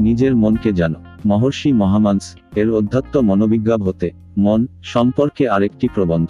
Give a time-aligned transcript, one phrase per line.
[0.00, 0.94] নিজের মনকে জানো।
[1.26, 6.28] মহর্ষি মহামানস, এর অধ্যাত্ম মনোবিজ্ঞাপ হতে, মন সম্পর্কে আরেকটি প্রবন্ধ।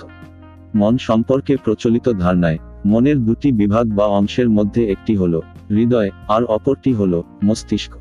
[0.74, 6.92] মন সম্পর্কে প্রচলিত ধারণায়, মনের দুটি বিভাগ বা অংশের মধ্যে একটি হল, হৃদয়, আর অপরটি
[6.92, 7.92] হল, মস্তিষ্ক।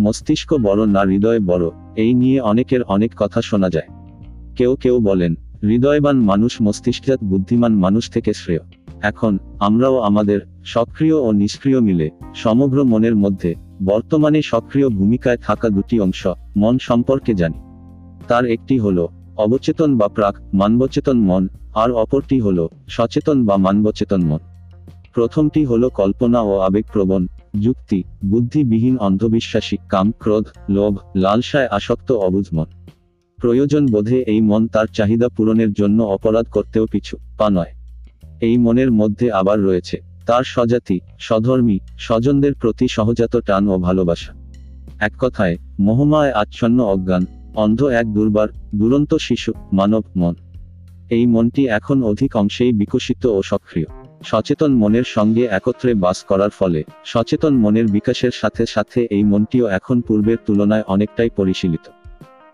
[0.00, 3.86] মস্তিষ্ক বড় না হৃদয় বড়, এই নিয়ে অনেকের অনেক কথা শোনা যায়।
[4.56, 8.58] কেউ কেউ বলেন, হৃদয়বান মানুষ মস্তিষ্কজাত বুদ্ধিমান মানুষ থেকে শ্রেয়।
[9.02, 13.54] এখন আমরাও আমাদের সক্রিয় ও নিষ্ক্রিয় মিলে সমগ্র মনের মধ্যে
[13.84, 17.58] বর্তমানে সক্রিয় ভূমিকায় থাকা দুটি অংশ, মন সম্পর্কে জানি।
[18.28, 24.38] তার একটি হল, অবচেতন বা প্রাক, মানবচেতন মন, আর অপরটি হল, সচেতন বা মানবচেতন মন।
[25.14, 27.26] প্রথমটি হল কল্পনা ও আবেগপ্রবণ,
[27.60, 32.66] যুক্তি, বুদ্ধিবিহীন অন্ধবিশ্বাসী, কাম, ক্রোধ, লোভ, লালসায় আসক্ত অবুঝ মন।
[33.38, 37.72] প্রয়োজন বোধে এই মন তার চাহিদা পূরণের জন্য অপরাধ করতেও পিছু, পা নয়।
[38.40, 44.32] এই মনের মধ্যে আবার রয়েছে তার স্বজাতি, স্বধর্মী, স্বজনদের প্রতি সহজাত টান ও ভালোবাসা।
[45.00, 50.34] এক কথায়, মোহমায় আচ্ছন্ন অজ্ঞান, অন্ধ এক দুর্বার, দুরন্ত শিশু, মানব মন।
[51.10, 53.86] এই মনটি এখন অধিক অংশেই বিকশিত ও সক্রিয়।
[54.24, 60.00] সচেতন মনের সঙ্গে একত্রে বাস করার ফলে, সচেতন মনের বিকাশের সাথে সাথে এই মনটিও এখন
[60.00, 61.90] পূর্বের তুলনায় অনেকটাই পরিশীলিত।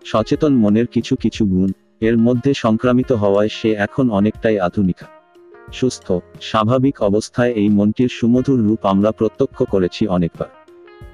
[0.05, 5.18] সচেতন মনের কিছু কিছু গুণ, এর মধ্যে সংক্রামিত হওয়ায় সে এখন অনেকটাই আধুনিকা।
[5.73, 10.47] সুস্থ, স্বাভাবিক অবস্থায় এই মনটির সুমধুর রূপ আমরা প্রত্যক্ষ করেছি অনেকবার।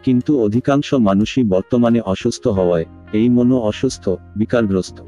[0.03, 5.01] কিন্তু অধিকাংশ মানুষই বর্তমানে অসুস্থ হওয়ায় এই মনও অসুস্থ, বিকারগ্রস্ত।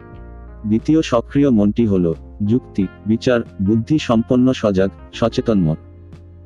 [0.68, 2.14] দ্বিতীয় সক্রিয় মনটি হল
[2.46, 5.76] যুক্তি, বিচার, বুদ্ধি সম্পন্ন সজাগ, সচেতন মন।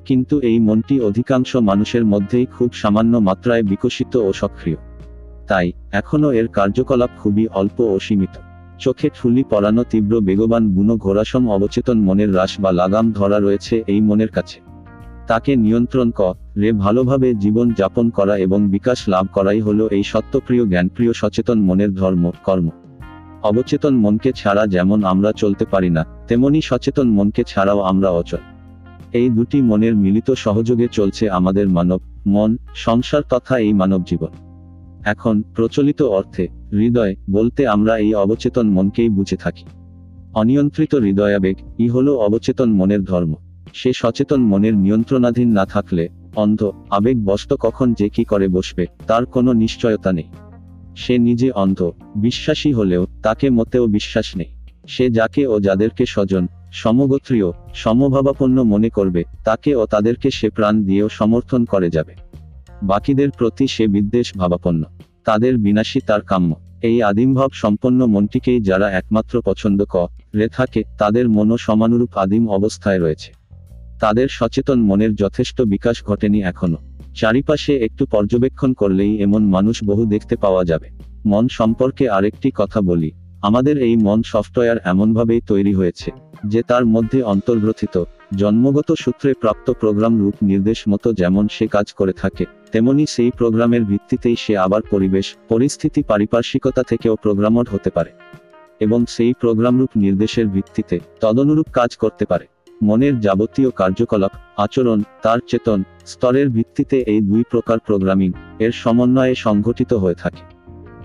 [0.06, 4.76] কিন্তু এই মনটি অধিকাংশ মানুষের মধ্যেই খুব সামান্য মাত্রায় বিকশিত ও সক্রিয়।
[5.48, 8.51] তাই, এখনও এর কার্যকলাপ খুবই অল্প ও সীমিত।
[8.84, 14.00] চোখে ঠুলি পরানো তীব্র বেগবান বুনো ঘোড়াসম অবচেতন মনের হ্রাস বা লাগাম ধরা রয়েছে এই
[14.02, 14.58] মনের কাছে।
[15.28, 16.20] তাকে নিয়ন্ত্রণ ক
[16.62, 21.92] রে ভালোভাবে জীবন যাপন করা এবং বিকাশ লাভ করাই হলো এই সত্যপ্রিয় জ্ঞানপ্রিয় সচেতন মনের
[21.96, 22.68] ধর্ম, কর্ম।
[23.44, 28.44] অবচেতন মনকে ছাড়া যেমন আমরা চলতে পারি না, তেমনি সচেতন মনকে ছাড়াও আমরা অচল।
[29.14, 32.52] এই দুটি মনের মিলিত সহযোগে চলছে আমাদের মানব, মন,
[32.86, 34.32] সংসার তথা এই মানব জীবন।
[35.04, 39.66] এখন প্রচলিত অর্থে হৃদয় বলতে আমরা এই অবচেতন মনকেই বুঝে থাকি।
[40.34, 43.36] অনিয়ন্ত্রিত হৃদয়াবেগ, ই হল অবচেতন মনের ধর্ম।
[43.74, 49.26] সে সচেতন মনের নিয়ন্ত্রণাধীন না থাকলে, অন্ধ, আবেগ বস্ত কখন যে কি করে বসবে, তার
[49.26, 50.24] কোনো নিশ্চয়তা নেই।
[50.96, 54.46] সে নিজে অন্ধ, বিশ্বাসী হলেও তাকে মতেও বিশ্বাস নেই।
[54.88, 61.10] সে যাকে ও যাদেরকে স্বজন, সমগোত্রীয়, সমভাবাপন্ন মনে করবে, তাকে ও তাদেরকে সে প্রাণ দিয়েও
[61.10, 62.16] সমর্থন করে যাবে।
[62.84, 64.84] বাকিদের প্রতি সে বিদ্বেষ ভাবাপন্ন।
[65.26, 66.52] তাদের বিনাশী তার কাম্য।
[66.90, 69.96] এই আদিমভাব সম্পন্ন মনটিকেই যারা একমাত্র পছন্দ ক,
[70.36, 73.30] রে থাকে, তাদের মনও সমানুরূপ আদিম অবস্থায় রয়েছে।
[74.00, 76.80] তাদের সচেতন মনের যথেষ্ট বিকাশ ঘটেনি এখনও।
[77.16, 80.88] চারিপাশে একটু পর্যবেক্ষণ করলেই এমন মানুষ বহু দেখতে পাওয়া যাবে।
[81.26, 83.10] মন সম্পর্কে আরেকটি কথা বলি।
[83.42, 86.10] আমাদের এই মন সফটওয়্যার এমনভাবেই তৈরি হয়েছে,
[86.46, 87.96] যে তার মধ্যে অন্তর্গ্রথিত
[88.38, 93.84] জন্মগত সূত্রে প্রাপ্ত প্রোগ্রাম রূপ নির্দেশ মতো যেমন সে কাজ করে থাকে তেমনি সেই প্রোগ্রামের
[93.84, 98.12] ভিত্তিতেই সে আবার পরিবেশ, পরিস্থিতি পারিপার্শ্বিকতা থেকেও প্রোগ্রামড হতে পারে।
[98.80, 102.46] এবং সেই প্রোগ্রামরূপ নির্দেশের ভিত্তিতে তদনুরূপ কাজ করতে পারে।
[102.84, 109.94] মনের যাবতীয় কার্যকলাপ, আচরণ, তার চেতন স্তরের ভিত্তিতে এই দুই প্রকার প্রোগ্রামিং এর সমন্বয়ে সংঘটিত
[109.94, 110.44] হয়ে থাকে।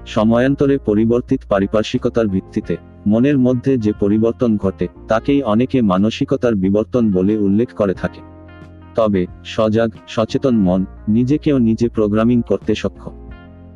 [0.07, 7.73] সময়ান্তরে পরিবর্তিত পারিপার্শ্বিকতার ভিত্তিতে মনের মধ্যে যে পরিবর্তন ঘটে, তাকেই অনেকে মানসিকতার বিবর্তন বলে উল্লেখ
[7.73, 8.36] করে থাকে।
[8.97, 13.31] তবে, সজাগ, সচেতন মন নিজেকেও নিজে প্রোগ্রামিং করতে সক্ষম।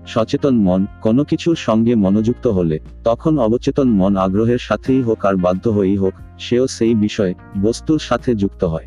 [0.06, 5.68] সচেতন মন, কোনো কিছুর সঙ্গে মনোযুক্ত হলে, তখন অবচেতন মন আগ্রহের সাথেই হোক আর বাধ্য
[5.68, 8.86] হয়েই হোক, সেও সেই বিষয়ে, বস্তুর সাথে যুক্ত হয়।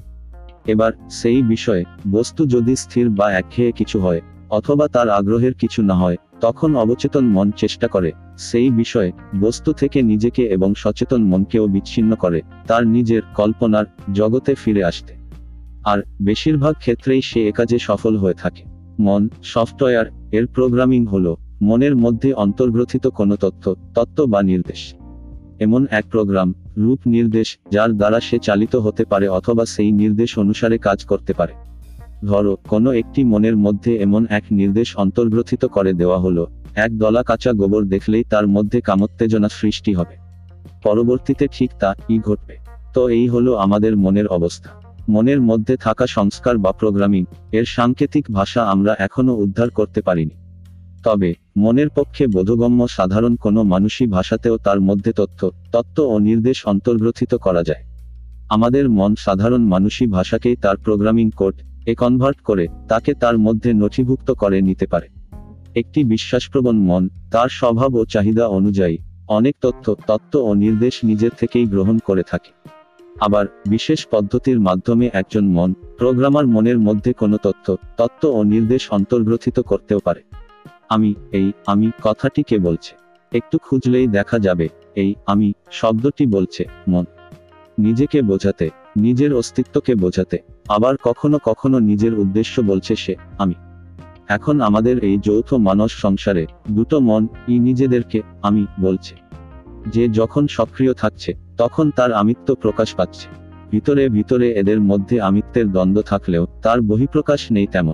[0.68, 5.94] এবার, সেই বিষয়ে, বস্তু যদি স্থির বা একঘেয়ে কিছু হয়, অথবা তার আগ্রহের কিছু না
[5.94, 12.16] হয়, তখন অবচেতন মন চেষ্টা করে, সেই বিষয়ে, বস্তু থেকে নিজেকে এবং সচেতন মনকেও বিচ্ছিন্ন
[12.16, 15.23] করে, তার নিজের কল্পনার জগতে ফিরে আসতে।
[15.84, 18.64] আর বেশিরভাগ ক্ষেত্রেই সে একাজে সফল হয়ে থাকে।
[19.00, 24.94] মন, সফটওয়্যার, এর প্রোগ্রামিং হলো মনের মধ্যে অন্তর্গ্রথিত কোনো তথ্য তত্ত্ব বা নির্দেশ।
[25.60, 30.78] এমন এক প্রোগ্রাম, রূপ নির্দেশ, যার দ্বারা সে চালিত হতে পারে অথবা সেই নির্দেশ অনুসারে
[30.78, 31.54] কাজ করতে পারে।
[32.26, 37.54] ধরো, কোনো একটি মনের মধ্যে এমন এক নির্দেশ অন্তর্গ্রথিত করে দেওয়া হলো, এক দলা কাঁচা
[37.54, 40.16] গোবর দেখলেই তার মধ্যে কামোত্তেজনা সৃষ্টি হবে।
[40.84, 42.58] পরবর্তীতে ঠিক তা ই ঘটবে।
[42.94, 48.64] তো এই হলো আমাদের মনের অবস্থা। মনের মধ্যে থাকা সংস্কার বা প্রোগ্রামিং এর সাংকেতিক ভাষা
[48.64, 50.44] আমরা এখনও উদ্ধার করতে পারিনি।
[51.04, 57.36] তবে, মনের পক্ষে বোধগম্য সাধারণ কোনো মানুষই ভাষাতেও তার মধ্যে তথ্য, তত্ত্ব ও নির্দেশ অন্তর্গ্রথিত
[57.36, 57.84] করা যায়।
[58.50, 61.54] আমাদের মন সাধারণ মানুষই ভাষাকেই তার প্রোগ্রামিং কোড
[61.86, 65.08] এ কনভার্ট করে তাকে তার মধ্যে নথিভুক্ত করে নিতে পারে।
[65.76, 68.98] একটি বিশ্বাসপ্রবণ মন তার স্বভাব ও চাহিদা অনুযায়ী
[69.28, 72.73] অনেক তথ্য, তত্ত্ব ও নির্দেশ নিজের থেকেই গ্রহণ করে থাকে।
[73.20, 79.60] আবার বিশেষ পদ্ধতির মাধ্যমে একজন মন, প্রোগ্রামার মনের মধ্যে কোনো তথ্য তত্ত্ব ও নির্দেশ অন্তর্গ্রথিত
[79.60, 80.24] করতেও পারে।
[80.90, 82.96] আমি, এই, আমি, কথাটি কে বলছে?
[83.38, 87.06] একটু খুঁজলেই দেখা যাবে, এই, আমি, শব্দটি বলছে, মন।
[87.80, 90.38] নিজেকে বোঝাতে, নিজের অস্তিত্বকে বোঝাতে,
[90.70, 93.54] আবার কখনো কখনো নিজের উদ্দেশ্য বলছে সে, আমি।
[94.28, 99.16] এখন আমাদের এই যৌথ মানস সংসারে দুটো মন, ই নিজেদেরকে, আমি, বলছে।
[99.88, 103.28] যে যখন সক্রিয় থাকছে, তখন তার আমিত্ব প্রকাশ পাচ্ছে।
[103.72, 107.94] ভিতরে ভিতরে এদের মধ্যে আমিত্বের দ্বন্দ্ব থাকলেও তার বহিঃপ্রকাশ নেই তেমন।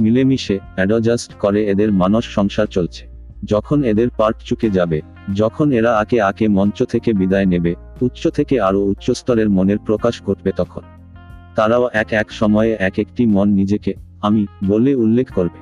[0.00, 3.06] মিলেমিশে অ্যাডজাস্ট করে এদের মানস সংসার চলছে।
[3.44, 5.00] যখন এদের পার্ট চুকে যাবে,
[5.34, 10.52] যখন এরা আকে আকে মঞ্চ থেকে বিদায় নেবে, উচ্চ থেকে আরও উচ্চস্তরের মনের প্রকাশ ঘটবে
[10.56, 10.82] তখন।
[11.56, 15.58] তারাও এক এক সময়ে এক একটি মন নিজেকে, আমি বলে উল্লেখ করবে।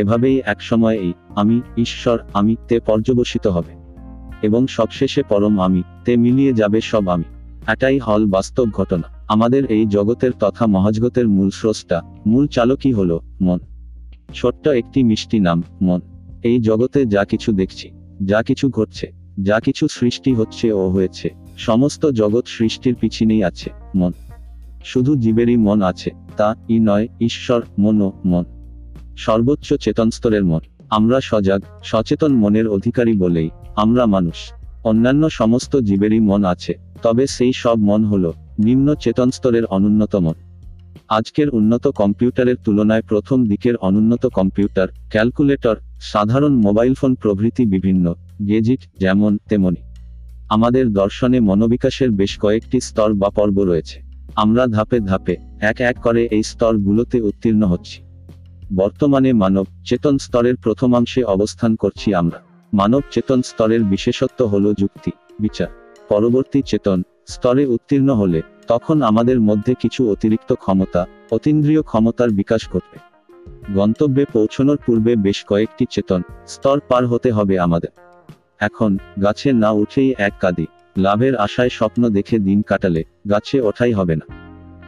[0.00, 3.79] এভাবেই এক সময় এই আমি ঈশ্বর আমি তে পর্যবসিত হবে।
[4.42, 7.24] এবং সবশেষে পরম আমি, তে মিলিয়ে যাবে সব আমি।
[7.72, 13.58] এটাই হল বাস্তব ঘটনা। আমাদের এই জগতের তথা মহাজগতের মূল স্রষ্টা, মূল চালকই হলো মন।
[14.34, 16.00] ছোট্ট একটি মিষ্টি নাম, মন।
[16.42, 17.90] এই জগতে যা কিছু দেখছি,
[18.24, 24.12] যা কিছু ঘটছে, যা কিছু সৃষ্টি হচ্ছে ও হয়েছে, সমস্ত জগৎ সৃষ্টির পিছনেই আছে, মন।
[24.84, 28.44] শুধু জীবেরই মন আছে, তা ই নয়, ঈশ্বর মন ও মন।
[29.16, 30.60] সর্বোচ্চ চেতনস্তরের মন।
[30.90, 34.52] আমরা সজাগ, সচেতন মনের অধিকারী বলেই আমরা মানুষ।
[34.84, 40.34] অন্যান্য সমস্ত জীবেরই মন আছে, তবে সেই সব মন হল নিম্ন চেতন স্তরের অনুন্নত মন।
[41.08, 48.14] আজকের উন্নত কম্পিউটারের তুলনায় প্রথম দিকের অনুন্নত কম্পিউটার, ক্যালকুলেটর, সাধারণ মোবাইল ফোন প্রভৃতি বিভিন্ন
[48.46, 49.82] গেজিট যেমন তেমনি।
[50.48, 54.02] আমাদের দর্শনে মনোবিকাশের বেশ কয়েকটি স্তর বা পর্ব রয়েছে।
[54.36, 58.02] আমরা ধাপে ধাপে এক এক করে এই স্তরগুলোতে উত্তীর্ণ হচ্ছি।
[58.72, 62.38] বর্তমানে মানব চেতন স্তরের প্রথমাংশে অবস্থান করছি আমরা।
[62.72, 65.68] মানব চেতন স্তরের বিশেষত্ব হল যুক্তি, বিচার।
[66.08, 72.98] পরবর্তী চেতন স্তরে উত্তীর্ণ হলে তখন আমাদের মধ্যে কিছু অতিরিক্ত ক্ষমতা, অতীন্দ্রিয় ক্ষমতার বিকাশ ঘটবে।
[73.74, 77.92] গন্তব্যে পৌঁছানোর পূর্বে বেশ কয়েকটি চেতন স্তর পার হতে হবে আমাদের।
[78.58, 80.66] এখন গাছে না উঠেই এক কাদি,
[80.98, 84.26] লাভের আশায় স্বপ্ন দেখে দিন কাটালে গাছে ওঠাই হবে না।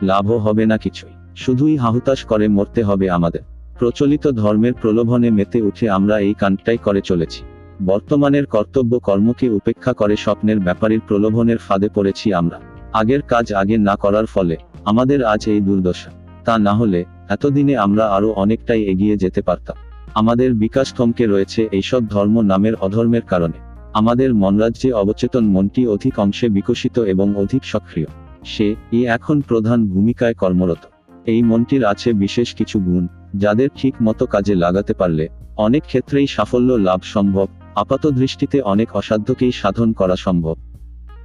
[0.02, 3.51] লাভও হবে না কিছুই, শুধুই হাহুতাশ করে মরতে হবে আমাদের।
[3.82, 7.40] প্রচলিত ধর্মের প্রলোভনে মেতে উঠে আমরা এই কাণ্ডটাই করে চলেছি।
[7.86, 12.58] বর্তমানের কর্তব্য কর্মকে উপেক্ষা করে স্বপ্নের ব্যাপারীর প্রলোভনের ফাঁদে পড়েছি আমরা।
[12.92, 16.10] আগের কাজ আগে না করার ফলে আমাদের আজ এই দুর্দশা।
[16.44, 19.76] তা না হলে এতদিনে আমরা আরও অনেকটাই এগিয়ে যেতে পারতাম।
[20.14, 23.58] আমাদের বিকাশ থমকে রয়েছে এইসব ধর্ম নামের অধর্মের কারণে।
[23.92, 28.06] আমাদের মনরাজ্যে অবচেতন মনটি অধিক অংশে বিকশিত এবং অধিক সক্রিয়।
[28.44, 30.82] সে ই এখন প্রধান ভূমিকায় কর্মরত।
[31.26, 33.06] এই মনটির আছে বিশেষ কিছু গুণ।
[33.36, 39.52] যাদের ঠিক মতো কাজে লাগাতে পারলে, অনেক ক্ষেত্রেই সাফল্য লাভ সম্ভব, আপাত দৃষ্টিতে অনেক অসাধ্যকেই
[39.52, 40.56] সাধন করা সম্ভব।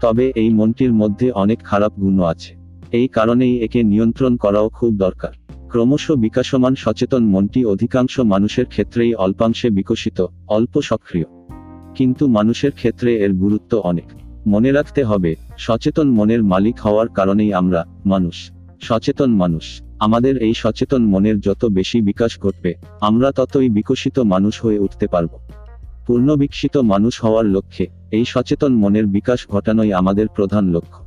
[0.02, 2.56] তবে এই মনটির মধ্যে অনেক খারাপ গুণও আছে।
[2.92, 5.32] এই কারণেই একে নিয়ন্ত্রণ করাও খুব দরকার।
[5.70, 11.26] ক্রমশ বিকাশমান সচেতন মনটি অধিকাংশ মানুষের ক্ষেত্রেই অল্পাংশে বিকশিত, অল্প সক্রিয়।
[11.96, 14.06] কিন্তু মানুষের ক্ষেত্রে এর গুরুত্ব অনেক।
[14.48, 18.52] মনে রাখতে হবে, সচেতন মনের মালিক হওয়ার কারণেই আমরা মানুষ।
[18.82, 24.80] সচেতন মানুষ। আমাদের এই সচেতন মনের যত বেশি বিকাশ ঘটবে, আমরা ততই বিকশিত মানুষ হয়ে
[24.80, 25.30] উঠতে পারব।
[26.08, 31.06] পূর্ণ বিকশিত মানুষ হওয়ার লক্ষ্যে, এই সচেতন মনের বিকাশ ঘটানোই আমাদের প্রধান লক্ষ্য।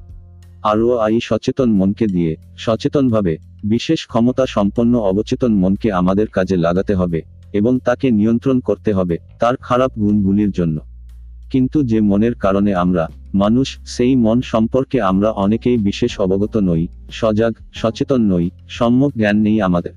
[0.62, 7.22] আরও এই সচেতন মনকে দিয়ে, সচেতনভাবে, বিশেষ ক্ষমতা সম্পন্ন অবচেতন মনকে আমাদের কাজে লাগাতে হবে,
[7.52, 10.80] এবং তাকে নিয়ন্ত্রণ করতে হবে, তার খারাপ গুণগুলির জন্য।
[11.50, 17.52] কিন্তু যে মনের কারণে আমরা, মানুষ, সেই মন সম্পর্কে আমরা অনেকেই বিশেষ অবগত নই, সজাগ,
[17.72, 19.92] সচেতন নই, সম্যক জ্ঞান নেই আমাদের।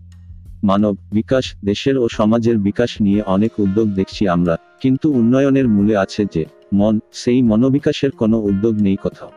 [0.64, 6.26] মানব বিকাশ, দেশের ও সমাজের বিকাশ নিয়ে অনেক উদ্যোগ দেখছি আমরা, কিন্তু উন্নয়নের মূলে আছে
[6.34, 9.32] যে, মন, সেই মনোবিকাশের কোনো উদ্যোগ নেই কোথাও।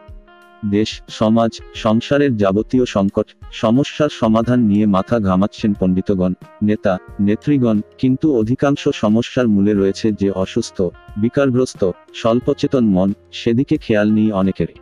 [0.70, 8.88] দেশ, সমাজ, সংসারের যাবতীয় সংকট, সমস্যার সমাধান নিয়ে মাথা ঘামাচ্ছেন পণ্ডিতগণ, নেতা, নেত্রীগণ, কিন্তু অধিকাংশ
[8.88, 10.82] সমস্যার মূলে রয়েছে যে অসুস্থ,
[11.16, 14.75] বিকারগ্রস্ত, স্বল্পচেতন মন, সেদিকে খেয়াল নেই অনেকেরই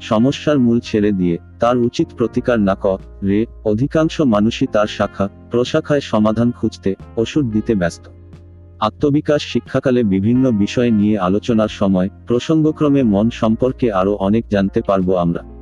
[0.00, 2.76] সমস্যার মূল ছেড়ে দিয়ে তার উচিত প্রতিকার না
[3.22, 8.08] রে, অধিকাংশ মানুষই তার শাখা, প্রশাখায় সমাধান খুঁজতে, ওষুধ দিতে ব্যস্ত।
[8.80, 15.53] আত্মবিকাশ শিক্ষাকালে বিভিন্ন বিষয় নিয়ে আলোচনার সময় প্রসঙ্গক্রমে মন সম্পর্কে আরও অনেক জানতে পারব আমরা।